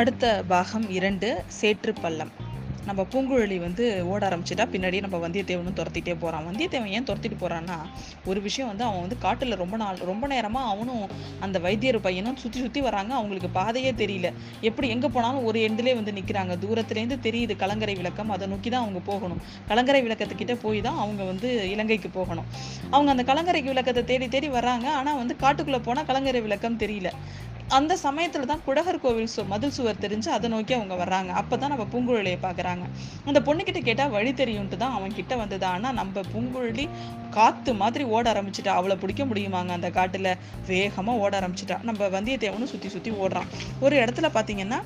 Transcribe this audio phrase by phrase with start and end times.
[0.00, 2.30] அடுத்த பாகம் இரண்டு சேற்று பள்ளம்.
[2.88, 7.76] நம்ம பூங்குழலி வந்து ஓட ஆரம்பிச்சிட்டா பின்னாடியே நம்ம வந்தியத்தேவனும் துரத்திட்டே போகிறான் வந்தியத்தேவன் ஏன் துரத்திட்டு போகிறான்னா
[8.30, 11.04] ஒரு விஷயம் வந்து அவன் வந்து காட்டில் ரொம்ப நாள் ரொம்ப நேரமாக அவனும்
[11.46, 13.12] அந்த வைத்தியர் பையனும் சுற்றி சுற்றி வராங்க.
[13.18, 14.30] அவங்களுக்கு பாதையே தெரியல.
[14.68, 18.32] எப்படி எங்கே போனாலும் ஒரு எண்டிலே வந்து நிற்கிறாங்க தூரத்துலேருந்து தெரியுது கலங்கரை விளக்கம்.
[18.36, 19.42] அதை நோக்கி தான் அவங்க போகணும்.
[19.72, 22.48] கலங்கரை விளக்கத்துக்கிட்ட போய் தான் அவங்க வந்து இலங்கைக்கு போகணும்.
[22.94, 24.88] அவங்க அந்த கலங்கரை விளக்கத்தை தேடி தேடி வர்றாங்க.
[25.00, 27.10] ஆனால் வந்து காட்டுக்குள்ளே போனால் கலங்கரை விளக்கம் தெரியல.
[27.76, 31.30] அந்த சமயத்துல தான் குடகர் கோவில் சு மதில் சுவர் தெரிஞ்சு அதை நோக்கி அவங்க வர்றாங்க.
[31.40, 32.84] அப்பதான் நம்ம பூங்குழலியை பாக்குறாங்க
[33.24, 35.66] அந்த பொண்ணுகிட்ட கேட்டா வழி தெரியும்ட்டு தான் அவன் கிட்ட வந்தது.
[35.66, 36.88] ஆனா நம்ம பூங்குழலி
[37.30, 38.72] காத்து மாதிரி ஓட ஆரம்பிச்சிட்டா.
[38.80, 40.30] அவளை பிடிக்க முடியுமாங்க அந்த காட்டுல?
[40.66, 41.78] வேகமா ஓட ஆரம்பிச்சிட்டா.
[41.82, 43.48] நம்ம வந்தியத்தேவனும் சுத்தி சுத்தி ஓடுறான்.
[43.80, 44.80] ஒரு இடத்துல பாத்தீங்கன்னா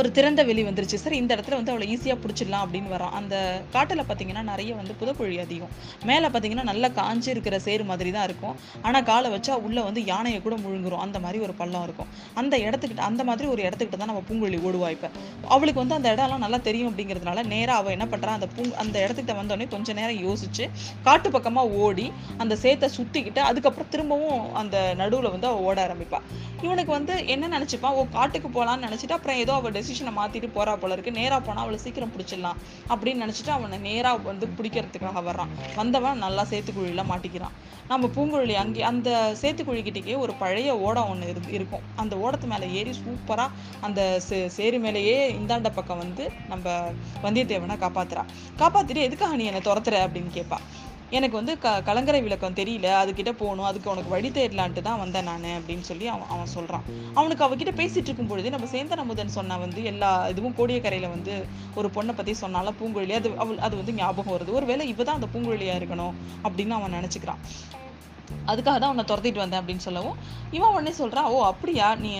[0.00, 0.96] ஒரு திறந்த வெளி வந்துருச்சு.
[1.02, 3.12] சார் இந்த இடத்துல வந்து அவளை ஈஸியாக பிடிச்சிடலாம் அப்படின்னு வரான்.
[3.18, 3.34] அந்த
[3.74, 5.70] காட்டில் பார்த்தீங்கன்னா நிறைய வந்து புதக்குழி அதிகம்.
[6.10, 8.54] மேலே பார்த்தீங்கன்னா நல்லா காஞ்சி இருக்கிற சேரு மாதிரி தான் இருக்கும்.
[8.86, 12.10] ஆனால் காலை வச்சா உள்ளே வந்து யானையை கூட முழுங்குறோம் அந்த மாதிரி ஒரு பள்ளம் இருக்கும்.
[12.42, 15.10] அந்த இடத்துக்கிட்ட அந்த மாதிரி ஒரு இடத்துக்கிட்ட தான் நம்ம பூங்குழலி ஓடுவா இப்போ.
[15.56, 19.38] அவளுக்கு வந்து அந்த இடம்லாம் நல்லா தெரியும் அப்படிங்கிறதுனால நேராக அவள் என்ன பண்ணுறா அந்த பூ அந்த இடத்துக்கிட்ட
[19.40, 20.66] வந்தோடனே கொஞ்சம் நேரம் யோசிச்சு
[21.08, 22.06] காட்டு பக்கமாக ஓடி
[22.44, 26.26] அந்த சேத்தை சுற்றிக்கிட்டு அதுக்கப்புறம் திரும்பவும் அந்த நடுவில் வந்து அவள் ஓட ஆரம்பிப்பாள்
[26.64, 30.92] இவனுக்கு வந்து என்ன நினச்சிப்பான் ஓ காட்டுக்கு போகலான்னு நினச்சிட்டு அப்புறம் ஏதோ அவள் டெசிஷனை மாற்றிட்டு போறா போல
[30.92, 31.12] இருக்கு.
[31.20, 32.60] நேராக போனால் அவளை சீக்கிரம் பிடிச்சிடலாம்
[32.92, 35.52] அப்படின்னு நினச்சிட்டு அவனை நேராக வந்து பிடிக்கிறதுக்காக வர்றான்.
[35.76, 37.56] வந்தவன் நல்லா சேத்துக்குழியில் மாட்டிக்கிறான்.
[37.88, 41.84] நம்ம பூங்குழலி அங்கே அந்த சேத்துக்குழிக்கிட்டேயே ஒரு பழைய ஓடம் ஒன்று இரு இருக்கும்.
[41.96, 46.66] அந்த ஓடத்து மேலே ஏறி சூப்பராக அந்த சே சேரு மேலேயே இந்தாண்ட பக்கம் வந்து நம்ம
[47.22, 48.24] வந்தியத்தேவனை காப்பாற்றுறா
[48.62, 49.96] காப்பாற்றிட்டு எதுக்காக நீ என்னை துரத்துற?
[50.06, 50.58] அப்படின்னு கேட்பா
[51.16, 52.88] எனக்கு வந்து க கலங்கரை விளக்கம் தெரியல.
[53.02, 53.66] அதுக்கிட்ட போகணும்.
[53.68, 56.84] அதுக்கு உனக்கு வழி தேடலான்ட்டு தான் வந்தேன் நான் அப்படின்னு சொல்லி அவன் அவன் சொல்கிறான்
[57.18, 61.34] அவனுக்கு அவகிட்ட பேசிட்டு இருக்கும் பொழுது நம்ம சேந்தன் அமுதன் சொன்ன வந்து எல்லா இதுவும் கோடியக்கரையில் வந்து
[61.80, 64.56] ஒரு பொண்ணை பற்றி சொன்னால பூங்குழலி அது அவள் அது வந்து ஞாபகம் வருது.
[64.58, 66.14] ஒரு வேளை இவ தான் அந்த பூங்குழலியாக இருக்கணும்
[66.46, 67.42] அப்படின்னு அவன் நினச்சிக்கிறான்.
[68.50, 70.16] அதுக்காக தான் உன்னை துரத்திட்டு வந்தேன் அப்படின்னு சொல்லவும்
[70.56, 71.88] இவன் உடனே சொல்றான் ஓ அப்படியா?
[71.94, 72.10] நீ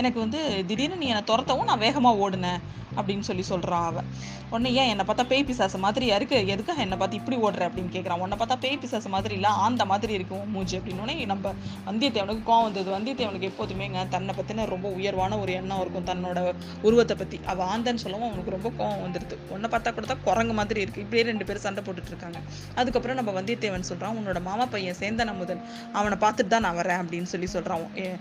[0.00, 2.62] எனக்கு வந்து திடீர்னு நீ என்னை துரத்தவும் நான் வேகமா ஓடுனேன்.
[2.96, 4.08] அப்படின்னு சொல்லி சொல்கிறான் அவன்
[4.50, 6.46] உடனே ஏன் என்னை பார்த்தா பேய் பிசாசு மாதிரியா இருக்கு?
[6.46, 10.12] எதுக்காக என்னை பார்த்து இப்படி ஓடுற அப்படின்னு கேட்குறான் உன்னை பார்த்தா பேய் பிசாசு மாதிரி இல்லை ஆந்த மாதிரி
[10.12, 10.92] இருக்கும் உன் மூஞ்சி அப்படின்னு
[11.26, 11.52] நம்ம
[11.86, 12.88] வந்தியத்தேவனுக்கு கோவம் வந்தது.
[12.90, 16.38] வந்தியத்தேவனுக்கு எப்போதுமேங்க தன்னை பற்றின ரொம்ப உயர்வான ஒரு எண்ணம் இருக்கும் தன்னோட
[16.82, 20.80] உருவத்தை பற்றி அவள் ஆந்தன்னு சொல்லவும் அவனுக்கு ரொம்ப கோவம் வந்துடுது உன்னை பார்த்தா கூட தான் குரங்கு மாதிரி
[20.80, 21.00] இருக்கு.
[21.00, 22.38] இப்படியே ரெண்டு பேரும் சண்டை போட்டுட்டு இருக்காங்க.
[22.74, 25.62] அதுக்கப்புறம் நம்ம வந்தியத்தேவன் சொல்கிறான் உன்னோட மாமா பையன் சேந்தன் அமுதன்
[25.92, 28.16] அவனை பார்த்துட்டு தான் நான் வரேன் அப்படின்னு சொல்லி சொல்கிறான் ஏ-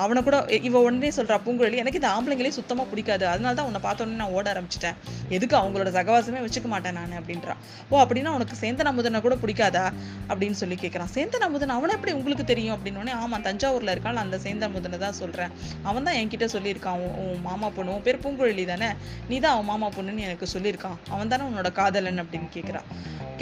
[0.00, 3.26] அவனை கூட இ- இவ உடனே சொல்கிறா பூங்குழலி எனக்கு இந்த ஆம்பளைங்களே சுத்தமாக பிடிக்காது.
[3.26, 4.96] அதனால தான் உன்னை பார்த்தோன்னே நான் ஓட ஆரம்பிச்சிட்டேன்.
[5.28, 9.84] எதுக்கு அவங்களோட சகவாசமே வச்சுக்க மாட்டேன் நான் அப்படின்றான் ஓ அப்படின்னா உனக்கு சேந்தன் அமுதனை கூட பிடிக்காதா?
[10.28, 12.76] அப்படின்னு சொல்லி கேட்குறான் சேந்தன் அமுதன் அவனை எப்படி உங்களுக்கு தெரியும்?
[12.76, 14.22] அப்படின்னு ஆமாம் ஆமா தஞ்சாவூர்ல இருக்கான்.
[14.24, 15.52] அந்த சேந்தன் அமுதனை தான் சொல்றேன்.
[15.82, 16.98] அவன் தான் என்கிட்ட சொல்லியிருக்கான்.
[17.04, 18.90] உன் உன் மாமா பொண்ணு உன் பேர் பூங்குழலி தானே?
[19.28, 20.98] நீ தான் அவன் மாமா பொண்ணுன்னு எனக்கு சொல்லியிருக்கான்.
[21.10, 22.88] அவன் தானே உன்னோட காதலன் அப்படின்னு கேட்குறான்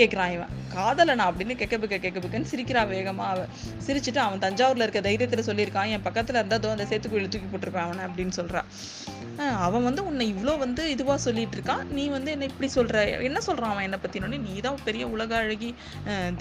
[0.00, 0.53] கேட்குறான் இவன்.
[0.75, 3.50] காதலனா அப்படின்னு கெக்க பிக்க கெக்க பிக்கன்னு சிரிக்கிறா வேகமா அவன்
[3.86, 8.04] சிரிச்சுட்டு அவன் தஞ்சாவூர்ல இருக்க தைரியத்துல சொல்லியிருக்கான் என் பக்கத்துல இருந்தா தோ அந்த சேத்துக்குழியில் தூக்கி போட்டிருப்பேன் அவனை
[8.08, 8.62] அப்படின்னு சொல்றா
[9.66, 11.84] அவன் வந்து உன்னை இவ்வளோ வந்து இதுவாக சொல்லிட்டு இருக்கான்.
[11.97, 12.97] நீ வந்து என்ன இப்படி சொல்ற?
[13.28, 15.70] என்ன சொல்றான் அவன் என்னை பத்தினோடனே நீ தான் பெரிய உலக அழகி.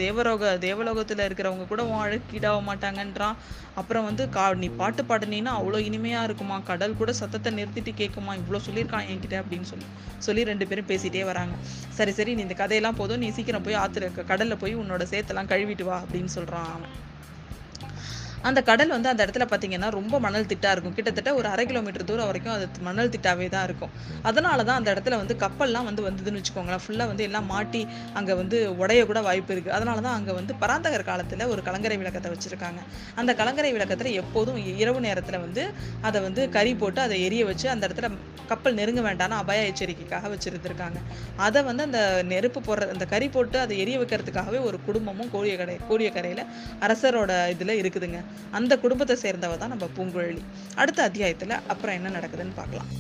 [0.02, 3.38] தேவரோக தேவலோகத்தில் தேவலோகத்துல இருக்கிறவங்க கூட உன் அழகு ஈடாக மாட்டாங்கன்றான்.
[3.82, 6.58] அப்புறம் வந்து கா நீ பாட்டு பாடுனீன்னா அவ்வளோ இனிமையா இருக்குமா?
[6.70, 9.88] கடல் கூட சத்தத்தை நிறுத்திட்டு கேட்குமா இவ்வளோ சொல்லியிருக்கான் என்கிட்ட அப்படின்னு சொல்லி
[10.28, 11.54] சொல்லி ரெண்டு பேரும் பேசிட்டே வராங்க.
[12.00, 13.22] சரி சரி நீ இந்த கதையெல்லாம் போதும்.
[13.24, 16.92] நீ சீக்கிரம் போய் ஆற்றுல கடலில் கடல்ல போய் உன்னோட சேத்தெல்லாம் கழுவிட்டு வா அப்படின்னு சொல்றான் அவன்.
[18.50, 20.96] அந்த கடல் வந்து அந்த இடத்துல பார்த்தீங்கன்னா ரொம்ப மணல் திட்டாக இருக்கும்.
[20.98, 23.92] கிட்டத்தட்ட ஒரு அரை கிலோமீட்டர் தூரம் வரைக்கும் அது மணல் திட்டாவே தான் இருக்கும்.
[24.30, 26.84] அதனால தான் அந்த இடத்துல வந்து கப்பல்லாம் வந்து வந்ததுன்னு வச்சுக்கோங்களேன்.
[26.86, 27.82] ஃபுல்லாக வந்து எல்லாம் மாட்டி
[28.20, 32.32] அங்கே வந்து உடைய கூட வாய்ப்பு இருக்குது அதனால தான் அங்கே வந்து பராந்தகர் காலத்தில் ஒரு கலங்கரை விளக்கத்தை
[32.34, 32.82] வச்சுருக்காங்க.
[33.22, 35.66] அந்த கலங்கரை விளக்கத்தில் எப்போதும் இரவு நேரத்தில் வந்து
[36.10, 38.10] அதை வந்து கறி போட்டு அதை எரிய வச்சு அந்த இடத்துல
[38.52, 41.00] கப்பல் நெருங்க வேண்டாம்னு அபாய எச்சரிக்கைக்காக வச்சுருந்துருக்காங்க.
[41.46, 42.00] அதை வந்து அந்த
[42.34, 46.46] நெருப்பு போடுற அந்த கறி போட்டு அதை எரிய வைக்கிறதுக்காகவே ஒரு குடும்பமும் கோழிய கடை கோழிய கோடியக்கரையில்
[46.86, 48.20] அரசரோட இதில் இருக்குதுங்க.
[48.52, 50.44] அந்த குடும்பத்தை சேர்ந்தவ தான் நம்ம பூங்குழலி.
[50.76, 52.92] அடுத்த அத்தியாயத்துல அப்புறம் என்ன நடக்குதுன்னு பார்க்கலாம்.